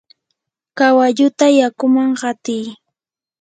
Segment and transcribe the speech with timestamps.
[0.77, 2.65] kawalluta yakuman qatiy.